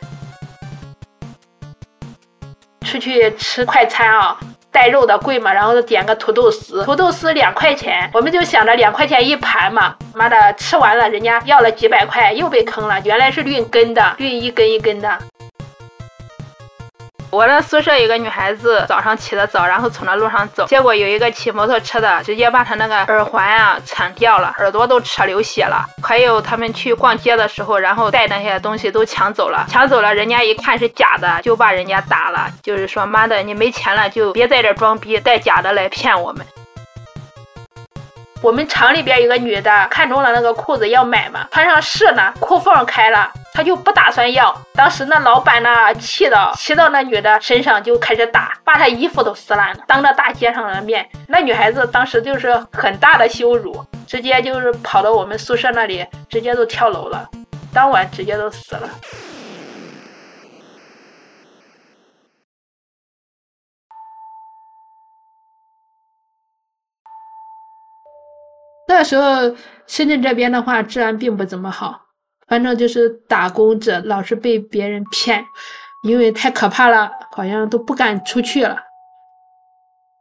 [2.87, 4.37] 出去吃快餐啊，
[4.73, 9.95] 带肉的贵嘛，然后点个土豆丝，土豆丝两块钱，我们就想着两块钱一盘嘛。
[10.15, 13.01] 妈的，吃完了，人家要了几百块，又被坑了。
[13.05, 15.19] 原来是论根的，论一根一根的。
[17.31, 25.87] 我那宿舍有个女孩子，早上起得早，然后从那路上走，结果有一个骑摩托车的，直接把她那个耳环啊铲掉了，耳朵都扯流血了。
[26.03, 36.45] 还有他们去逛街的时候，然后带那些东西都抢走了，抢走了，人家一看是假的，就把人家打了，就是说妈的，你没钱了就别在这装逼，带假的来骗我们。
[38.43, 44.57] 我们厂里边有个女的看中了那个裤子要买嘛，穿上试呢，裤缝开了，她就不打算要。
[44.75, 57.29] 当时那老板呢，气的骑到那女的身上就开始打，把她衣服都撕烂了，当着大街上的面，那女孩子当时就是很大的羞辱，直接就是跑到我们宿舍那里，直接都跳楼了，
[57.75, 58.89] 当晚直接都死了。
[68.93, 69.55] 那时候
[69.87, 72.07] 深圳这边的话，治安并不怎么好，
[72.49, 75.45] 反正就是打工者老是被别人骗，
[76.03, 78.77] 因为太可怕了，好像都不敢出去了。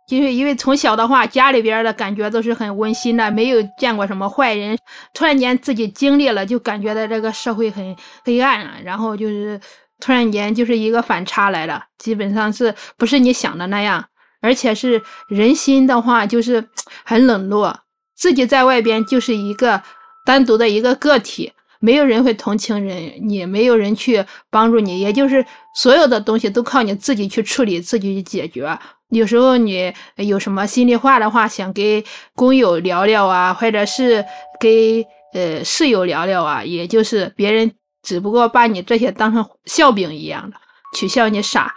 [0.10, 4.78] 因为因为从小的话，家里边的感觉都是很温馨的，没有见过什么坏人。
[5.16, 8.84] 突然间自己经历了，就感觉到这个社会很黑暗。
[8.84, 9.60] 然后就是
[10.00, 14.06] 突然间就是一个反差来了，基本上是不是你想的那样？
[14.42, 16.70] 而且是人心的话，就是
[17.04, 17.80] 很冷落，
[18.20, 19.82] 自己在外边就是一个
[20.26, 28.78] 单独的一个个体，没有人会同情人，你没有人去帮助你，也就是所有的东西都靠你自己去处理，自己去解决。
[29.10, 32.04] 有时候你有什么心里话的话，想给
[32.36, 34.24] 工友聊聊啊，或者是
[34.60, 37.72] 给呃室友聊聊啊，也就是别人
[38.04, 40.58] 只不过把你这些当成笑柄一样的，
[40.96, 41.74] 取笑你傻。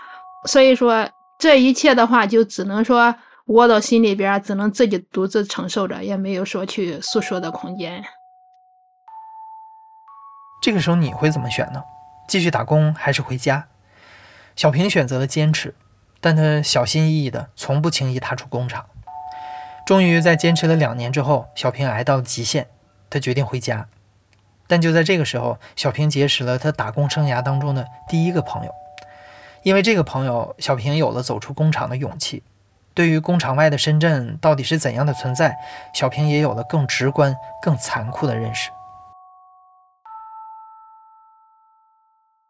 [0.46, 3.14] 所以说这一切的话，就只能说
[3.52, 8.02] 窝到心里边，只能自己独自承受着，也没有说去诉说的空间。
[10.62, 11.82] 这个时候你会怎么选呢？
[12.26, 13.68] 继续打工还是回家？
[14.56, 15.74] 小平选择了坚持。
[16.20, 18.86] 但他小心翼翼的，从不轻易踏出工厂。
[19.84, 22.68] 终于在坚持了两年之后，小平挨到了极限，
[23.10, 23.88] 他决定回家。
[24.68, 28.72] 但就在这个时候，小平结识了他打工生涯当中的第一个朋友。
[29.64, 32.44] 因为这个朋友，小平有了走出工厂的勇气。
[32.94, 35.56] 对于工厂外的深圳到底是怎样的存在，
[35.94, 38.70] 小平也有了更直观、更残酷的认识。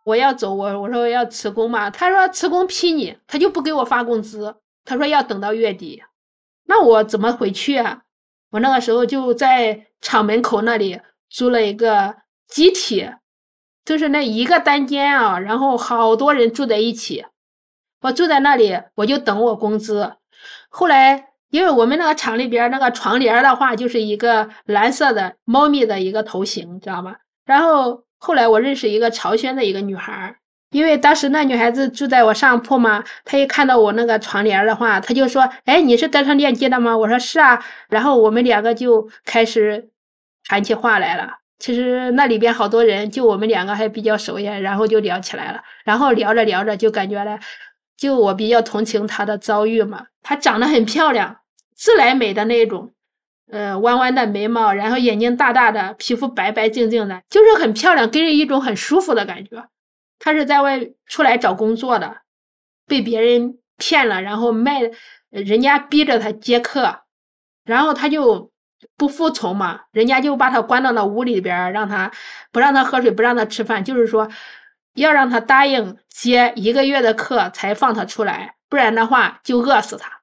[0.05, 6.03] 我要走，我我说要辞工嘛，他说辞工批你，他就不给我发工资，他说要等到月底，
[6.67, 8.03] 那我怎么回去啊？
[8.51, 11.01] 我那个时候就在厂门口那里
[11.31, 12.17] 租了一个
[12.49, 13.09] 集体，
[13.85, 17.25] 就是那一个单间啊，然后好多人住在一起，
[18.01, 20.17] 我住在那里，我就等我工资。
[20.73, 27.15] 后来因为我们那个厂里边那个床帘的话，就是一个蓝色的猫咪的一个头型，知道吗？
[27.47, 28.05] 然后。
[28.25, 30.37] 后来我认识一个朝鲜的一个女孩，
[30.71, 39.91] 因为当时那女孩子住在我上铺嘛，她一看到我那个床帘的话，她就说：“哎，你是德成电机的吗？”我说：“是啊。”然后我们两个就开始
[40.47, 41.29] 谈起话来了。
[41.59, 45.61] 其实那里边好多人，就我们两个还比较熟呀，然后就聊起来了。
[45.85, 47.37] 然后聊着聊着就感觉了，
[48.03, 50.07] 就我比较同情她的遭遇嘛。
[50.23, 51.37] 她长得很漂亮，
[51.77, 52.93] 自来美的那种。
[53.51, 59.69] 呃，弯弯的眉毛，然后眼睛大大的，皮肤白白净净的，就是很漂亮，给人一种很舒服的感觉。
[60.19, 62.23] 她是在外出来找工作的，
[62.87, 64.81] 被别人骗了，然后卖，
[65.31, 67.03] 人家逼着她接客，
[67.65, 68.51] 然后她就
[68.97, 72.11] 不服从嘛，人家就把他关到那屋里边，让他
[72.51, 74.29] 不让他喝水，不让他吃饭，就是说
[74.95, 80.21] 要让他答应接一个月的课才放他出来，不然的话就饿死他。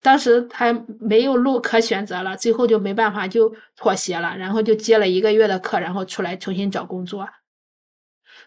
[0.00, 7.28] 当时他没有路可选择了，最后就没办法就妥协了，然后就接了一个月的课，然后出来重新找工作。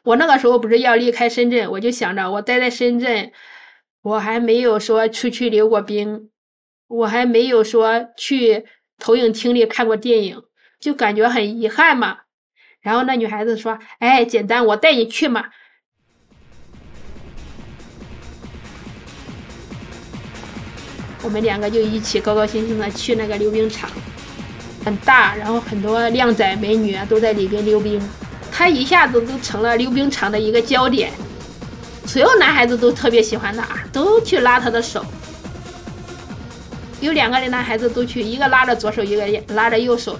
[0.03, 3.31] 我那个时候不是要离开深圳，我就想着我待在深圳，
[4.01, 6.29] 我还没有说出去溜过冰，
[6.87, 8.65] 我还没有说去
[8.97, 10.41] 投影厅里看过电影，
[10.79, 12.20] 就感觉很遗憾嘛。
[12.81, 15.45] 然后那女孩子说：“哎，简单，我带你去嘛。”
[21.23, 23.87] 我们两个就一起高高兴兴的去那个溜冰场，
[24.83, 28.01] 很大，然后很多靓仔美女啊都在里边溜冰，
[28.51, 31.11] 他一下子都成了溜冰场的一个焦点，
[32.07, 33.63] 所有男孩子都特别喜欢他，
[33.93, 35.05] 都去拉他的手。
[37.01, 40.19] 有两个人男孩子都去，一个拉着左手，一个拉着右手。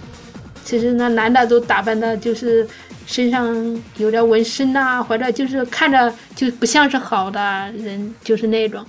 [0.72, 2.66] 其实那男的都打扮的，就是
[3.06, 3.54] 身上
[3.98, 7.40] 有点纹身呐，或者就是看着就不像是好的
[7.74, 8.86] 人，就是那种。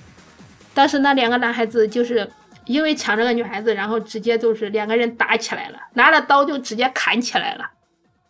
[0.72, 2.30] 当时那两个男孩子就是
[2.66, 7.68] 因为抢这个女孩子，然后直接就是两个人打起来了，拿着刀就直接砍起来了。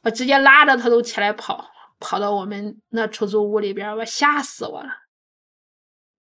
[0.03, 1.63] 我直接拉着他都起来跑，
[2.01, 4.89] 跑到我们那出租屋里边，我吓死我了。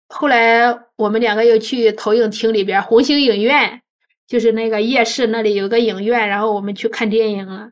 [0.06, 3.82] 后来我们两个又去投影厅里边，红星影院，
[4.28, 7.70] 就是那个夜市那里有个影院，然后我们去看电影了。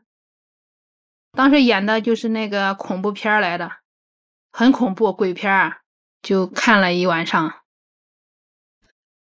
[1.33, 3.71] 当时演的就是那个恐怖片来的，
[4.51, 5.71] 很恐怖，鬼片，
[6.23, 7.53] 就看了一晚上。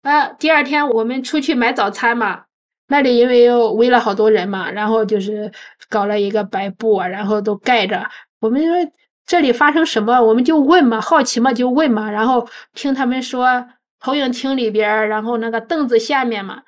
[0.01, 2.43] 啊，第二天我们出去买早餐嘛，
[2.87, 5.49] 那里因为又围了好多人嘛，然后就是
[5.87, 8.09] 搞了一个白布啊，然后都盖着。
[8.41, 8.91] 我们说
[9.25, 13.65] 这里发生什么，我们就问嘛，好奇嘛就问嘛，然后听他们说
[14.01, 16.61] 投影厅里边，然后那个凳子下面嘛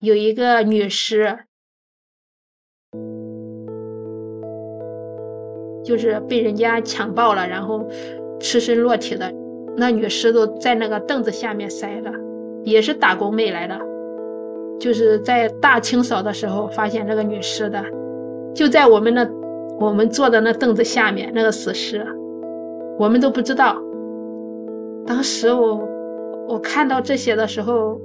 [0.00, 1.36] 有一个女尸，
[5.84, 7.84] 就是被人家强暴了，然后
[8.38, 9.32] 赤身裸体的，
[9.76, 12.12] 那女尸都在那个凳子下面塞着。
[12.64, 13.76] 也是打工妹来的，
[14.78, 17.82] 就是在大清扫的时候发现这个女尸的，
[18.54, 19.28] 就在我们那
[19.80, 22.06] 我们坐的那凳子下面那个死尸，
[22.98, 23.76] 我们都不知道。
[25.06, 25.88] 当时我
[26.46, 27.98] 我看到这些的时候，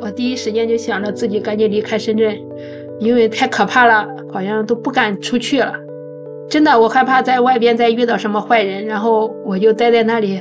[0.00, 2.38] 我第一时间就想着自己赶紧离开深圳，
[2.98, 5.72] 因为太可怕了，好像都不敢出去了。
[6.48, 10.40] 真的，我害怕在外边再遇到什么坏人，然后我就待在那里，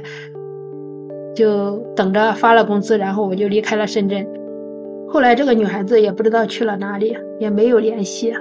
[1.34, 4.28] 就等着发了工资，然后我就离开了深圳。
[5.08, 8.34] 后来这个女孩子也不知道去了哪里，也没有联系。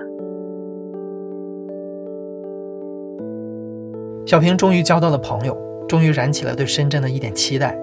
[4.27, 5.57] 小平终于交到了朋友，
[5.89, 7.79] 终于燃起了对深圳的一点期待，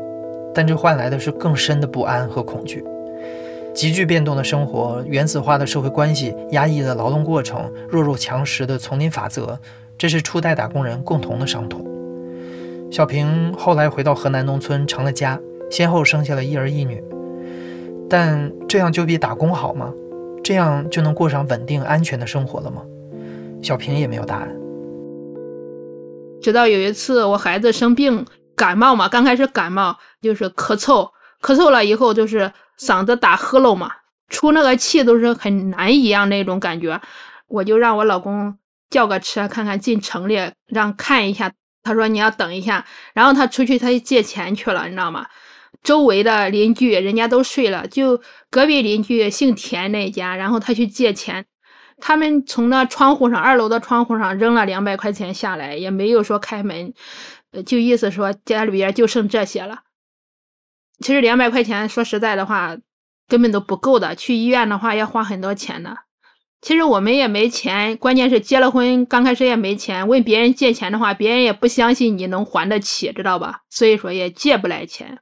[0.54, 2.84] 但这换来的是更深的不安和恐惧。
[3.74, 9.58] 急剧变动的生活，原子化的社会关系，压抑的劳动过程，弱肉强食的丛林法则，
[9.98, 11.86] 这是初代打工人共同的伤痛。
[12.92, 17.02] 小平后来回到河南农村成了家，先后生下了一儿一女。
[18.10, 19.94] 但这样就比打工好吗？
[20.44, 22.82] 这样就能过上稳定安全的生活了吗？
[23.62, 24.54] 小平也没有答案。
[26.42, 31.10] 直到有一次我孩子生病感冒嘛，刚开始感冒就是咳嗽，
[31.42, 33.92] 咳嗽了以后就是嗓子打呼噜嘛，
[34.28, 37.00] 出那个气都是很难一样那种感觉，
[37.48, 38.58] 我就让我老公
[38.90, 41.52] 叫个车看看进城里让看一下，
[41.84, 45.28] 他说你要等一下，然后他出去他就借钱去了，你知道吗？
[45.84, 51.46] 周围的邻居人家都睡了，就隔壁邻居姓田那家，然后他去借钱，
[52.00, 56.94] 他们从那窗户上二楼的窗户上扔了两百块钱下来，也没有说开门，
[57.64, 59.82] 就意思说家里边就剩这些了。
[61.02, 62.78] 其实两百块钱说实在的话，
[63.28, 65.98] 根本都不够的，去医院的话要花很多钱的。
[66.62, 73.62] 其实我们也没钱，关键是结了婚刚开始也没钱，问别人借钱的话，别人也不相信你能还得起，知道吧？
[73.70, 75.20] 所以说也借不来钱。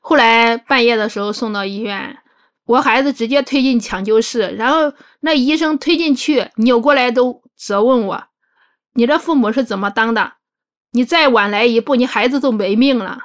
[0.00, 2.18] 后来半夜的时候送到医院，
[2.66, 8.24] 我孩子直接推进抢救室，然后那医生推进去扭过来都责问我
[8.92, 10.34] ：“你这父母是怎么当的？
[10.92, 13.18] 你再晚来一步，你孩子都没命了。”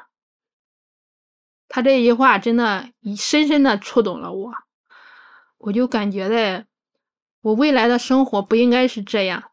[1.73, 4.53] 他这句话真的深深的触动了我，
[5.57, 6.65] 我就感觉的，
[7.41, 9.43] 我未来的生活不应该是这样，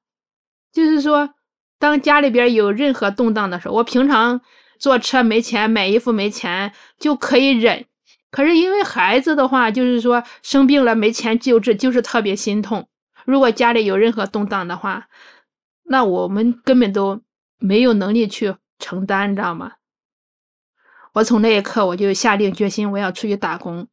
[0.71, 1.31] 就是说，
[1.79, 4.43] 当家里边有任何动荡的时候，我平常。
[4.79, 7.85] 坐车没钱，买衣服没钱就可以忍，
[8.31, 12.89] 可是因为孩子的话，就是说生病了没钱救治，就是特别心痛。
[13.27, 15.09] 如果家里有任何动荡的话，
[15.83, 17.21] 那我们根本都
[17.59, 19.73] 没有能力去承担，你知道吗？
[21.13, 23.89] 我从那一刻我就下定决心，我要出去打工。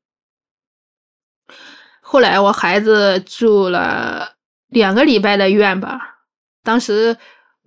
[2.01, 4.33] 后来我孩子住了
[4.67, 6.19] 两个礼拜的院吧，
[6.63, 7.17] 当时。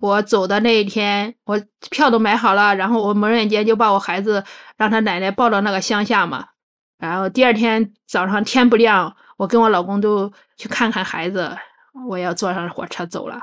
[0.01, 1.61] 我走的那一天，我
[1.91, 4.43] 票都买好了，然后我猛然间就把我孩子
[4.75, 6.47] 让他奶奶抱到那个乡下嘛。
[6.97, 11.55] 然后第二天早上天不亮，我跟我老公都去看看孩子，
[12.09, 13.39] 我要坐上火车走了。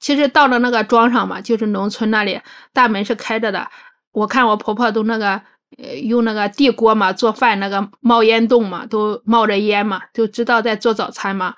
[0.00, 2.40] 其实到了那个庄上嘛，就是农村那里，
[2.72, 3.70] 大门是开着的。
[4.14, 5.32] 我看我婆婆都那个
[5.76, 11.54] 呃用那个地锅嘛做饭，那个冒烟洞嘛，都冒着烟嘛，就知道在做早餐嘛。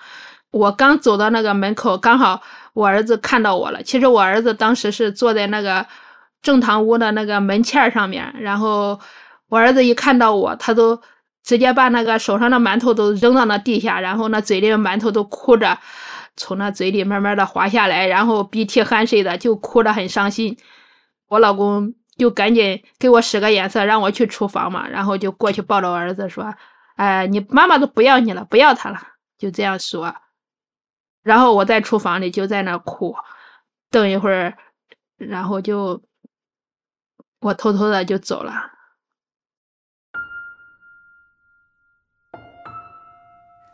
[0.50, 2.42] 我刚走到那个门口，刚好。
[2.72, 5.86] 我儿子看到我了，其实我儿子当时是坐在那个
[6.42, 9.00] 正堂屋的那个门签上面，然后
[9.48, 11.00] 我儿子一看到我，他都
[11.42, 15.78] 直接把那个手上的馒头都扔到那地下，然后那嘴里的馒头都哭着
[16.36, 20.54] 从那嘴里慢慢的滑下来，然后鼻涕汗水的就哭得很伤心。
[21.28, 26.54] 我老公就赶紧给我使个眼色，让我去厨房嘛，然后就过去抱着我儿子说
[26.96, 28.98] ：“哎，你妈妈都不要你了，不要他了。”
[29.36, 30.14] 就这样说。
[31.22, 33.14] 然后我在厨房里就在那哭，
[33.90, 34.56] 等一会儿，
[35.16, 36.02] 然后就
[37.40, 38.70] 我偷偷的就走了。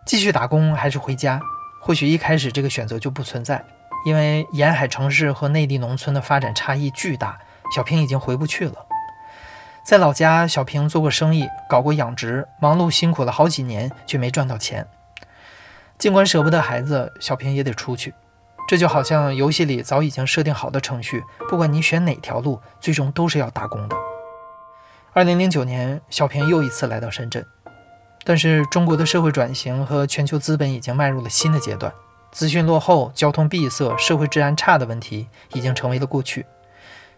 [0.04, 1.40] 继续打工还是回家？
[1.80, 3.64] 或许一开始这个选择就不存在，
[4.04, 7.38] 因为沿海城市和内地农村的发展差异巨大，
[7.74, 8.86] 小平已经回不去了。
[9.84, 14.86] 在老家，小平做过生意，搞过养殖，忙碌辛苦了好几年，却没赚到钱。
[15.98, 18.14] 尽管舍不得孩子，小平也得出去。
[18.68, 23.96] 这就好像游戏里早已经设定好的程序，不管你选哪条路，最终都是要打工的。
[25.12, 27.44] 二零零九年，小平又一次来到深圳，
[28.24, 31.92] 但是中国的社会转型和全球资本已经迈入了新的阶段，
[32.30, 36.46] 资讯落后、交通闭塞、社会治安差的问题已经成为了过去。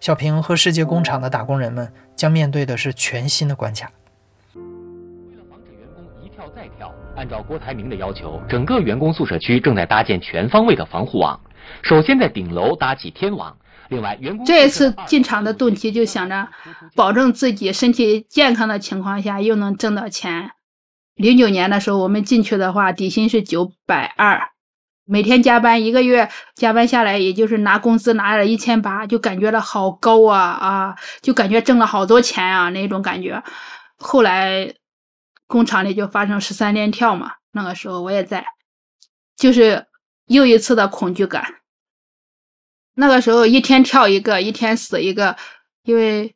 [0.00, 3.90] 小平和世界工厂的打工人们将面对的是全新的关卡。
[4.54, 4.60] 为
[5.36, 11.40] 了防止员工一跳再跳按照郭台铭的要求，整个员工宿舍区正在搭建全方位的防护网。
[11.82, 13.56] 首先在顶楼搭起天网，
[13.88, 16.48] 另外员工这一次进厂的动机就想着
[16.94, 20.50] 保证自己身体健康的情况下又能挣到钱。
[21.14, 24.50] 零九年的时候我们进去的话，底薪是九百二，
[25.06, 33.42] 每天加班，一个月加班下来，也就是拿工资拿了一千八，就感觉到好高啊啊，就感觉挣了好多钱啊那种感觉。
[33.96, 34.74] 后来
[35.46, 38.46] 工厂里就发生十三连跳嘛，那个时候我也在，
[39.36, 39.86] 就是
[40.26, 41.56] 又一次的恐惧感。
[42.94, 45.36] 那个时候一天跳一个，一天死一个，
[45.82, 46.34] 因为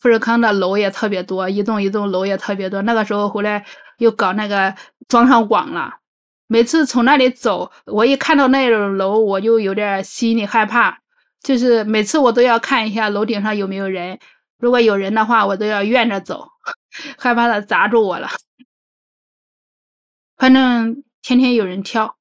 [0.00, 2.80] 富士康的楼也特别多，一栋一栋楼也特别多。
[2.82, 3.66] 那个时候回来
[3.98, 4.74] 又搞那个
[5.08, 5.98] 装上网了，
[6.48, 10.98] 每次从那里走，我一看到那种楼，我就有点心里害怕，
[11.42, 14.18] 就是每次我都要看一下楼顶上有没有人，
[14.58, 16.48] 如果有人的话，我都要怨着走，
[17.18, 18.28] 害怕他砸住我了。
[20.36, 22.16] 反正天天有人跳，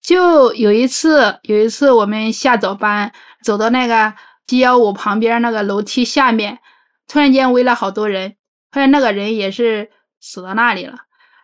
[0.00, 3.12] 就有一次，有一次我们下早班。
[3.44, 4.14] 走到那个
[4.48, 6.58] G 幺五旁边那个楼梯下面，
[7.06, 8.34] 突然间围了好多人，
[8.72, 10.96] 后来那个人也是死到那里了，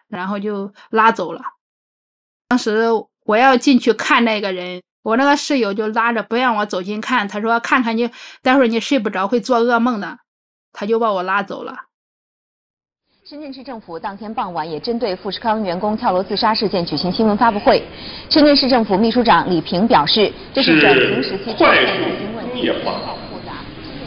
[0.09, 1.41] 然后就拉走了。
[2.49, 2.86] 当时
[3.24, 8.09] 我要进去看那个人，我那个室友就拉着不让我走近看，他说看看你，
[8.42, 10.18] 待会儿你睡不着会做噩梦的，
[10.72, 11.74] 他就把我拉走了。
[13.24, 17.82] 深圳市政府当天傍晚也针对富士康员工跳楼自杀事件举行新闻发布会。
[18.28, 21.92] 深圳市政府秘书长李平表示，这是转型时期快速
[22.36, 23.16] 工业化、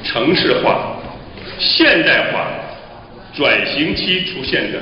[0.03, 0.95] 城市化、
[1.57, 2.47] 现代化
[3.33, 4.79] 转型期出现的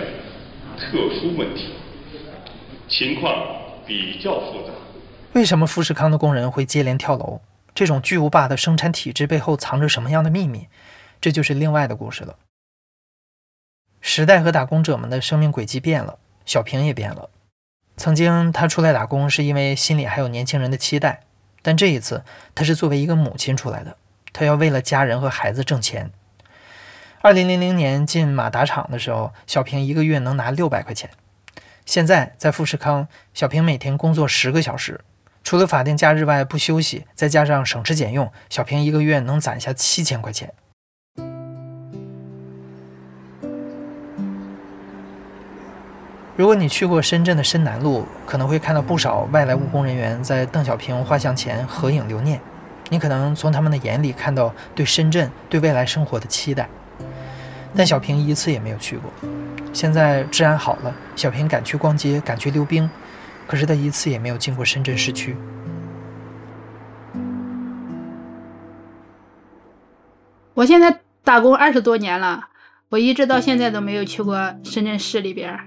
[0.78, 1.70] 特殊问题，
[2.88, 3.34] 情况
[3.86, 4.74] 比较复杂。
[5.34, 7.42] 为什么富士康的工人会接连跳楼？
[7.74, 10.68] 这种巨无霸的生产体制背后藏着什么样的秘密？
[11.20, 12.38] 这就是另外的故事了。
[14.00, 17.30] 时代和打工者们的生命轨迹变了，小平也变了。
[17.98, 21.24] 曾经他出来打工是因为心里还有年轻人的期待，
[21.62, 22.24] 但这一次
[22.54, 23.98] 他是作为一个母亲出来的，
[24.32, 26.12] 他要为了家人和孩子挣钱。
[27.22, 31.10] 二零零零年进马达厂的时候，小平一个月能拿六百块钱。
[31.86, 35.00] 现在在富士康，小平每天工作十个小时，
[35.44, 40.52] 除了法定假日外不休息，再加上省吃俭用，小平一个月能攒下七千块钱。
[46.36, 52.42] 如果你去过深圳的深南路，可能会看到不少外来务工人员在邓小平画像前合影留念。
[52.90, 56.68] 你可能从他们的眼里看到对深圳、对未来生活的期待。
[57.76, 59.12] 但小平一次也没有去过。
[59.74, 62.90] 现在治安好了，小平敢去逛街，敢去溜冰，
[63.46, 65.36] 可是他一次也没有进过深圳市区。
[70.54, 72.46] 我现在打工二十多年了，
[72.88, 75.60] 我一直到现在都没有去过深圳市里边。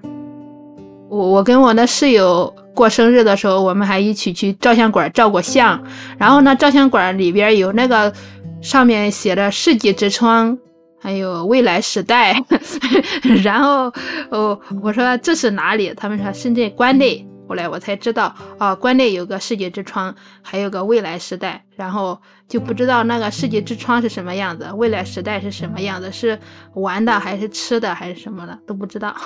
[1.11, 5.82] 我我跟我的室友过生日的时候，我们还一起去照相馆照过相。
[6.16, 8.11] 然后呢，照相馆里边有那个
[8.62, 10.59] 上面写的“世纪之窗”，
[11.01, 12.34] 还有“未来时代”。
[13.44, 13.92] 然后
[14.30, 15.94] 哦，我说这是哪里？
[15.94, 17.26] 他们说深圳关内。
[17.49, 21.64] 后来我才知道，啊，关内有个“世界之窗”，还有个“未来时代”。
[21.76, 26.38] 然后就不知道那个“世界之窗”是什么样子，“未来时代”是什么样子，是
[26.74, 29.16] 玩的还是吃的还是什么的都不知道。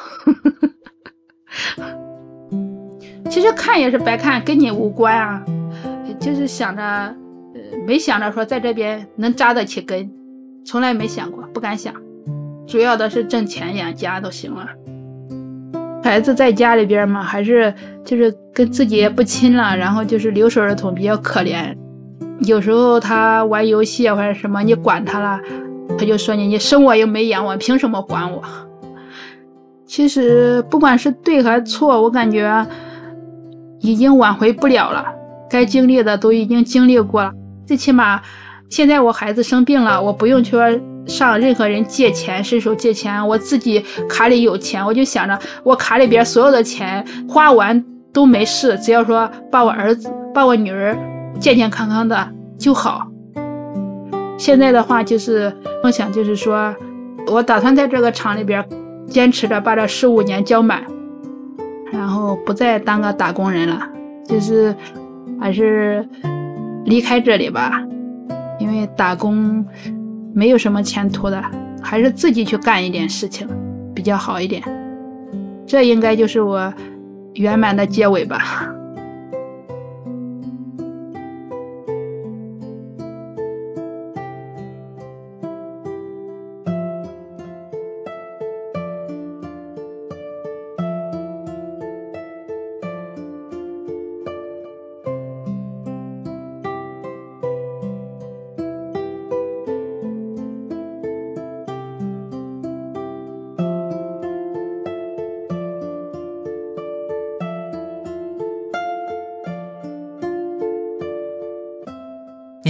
[3.28, 5.44] 其实看也是白看，跟你无关啊。
[6.20, 7.16] 就是想着，呃，
[7.84, 10.08] 没想着说在这边能扎得起根，
[10.64, 11.92] 从来没想过，不敢想。
[12.66, 14.66] 主要的是挣钱养家都行了。
[16.02, 17.72] 孩子在家里边嘛，还是
[18.04, 21.76] 就是跟自己也不亲了，然后就是留守儿童比较可怜。
[22.40, 25.40] 有时候他玩游戏或者什么，你管他了，
[25.96, 28.42] 他就说你你生我又没养我，凭什么管我？
[29.86, 32.66] 其实不管是对还是错，我感觉
[33.80, 35.04] 已经挽回不了了。
[35.50, 37.32] 该经历的都已经经历过了，
[37.66, 38.20] 最起码
[38.72, 40.56] 现在我孩子生病了，我不用去
[41.06, 50.96] 上任何人借钱，伸手借钱，我自己卡里有钱，我就想着我卡里边所有的钱花完都没事，只要说把我儿子、把我女儿
[51.38, 52.26] 健健康康的
[52.58, 53.06] 就好。
[54.38, 56.74] 现在的话就是梦想，就是说
[57.26, 58.66] 我打算在这个厂里边。
[59.08, 60.82] 坚持着把这十五年交满，
[61.92, 63.86] 然后不再当个打工人了，
[64.26, 64.74] 就是
[65.38, 66.08] 还是
[66.86, 67.82] 离开这里吧，
[69.02, 69.66] 打工
[70.32, 71.42] 没有什么前途的，
[71.82, 73.48] 还是自己去干一点事情
[73.92, 74.62] 比较好一点。
[75.66, 76.72] 这应该就是我
[77.34, 78.64] 圆满的结尾吧。